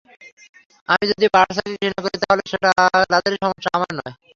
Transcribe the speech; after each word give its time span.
আমি 0.89 1.05
যদি 1.11 1.25
বার্সাকে 1.35 1.71
ঘৃণা 1.75 1.99
করি, 2.03 2.17
তাহলে 2.23 2.43
সেটা 2.51 2.69
তাদেরই 3.11 3.39
সমস্যা, 3.43 3.69
আমার 3.77 3.91
নয়। 3.97 4.13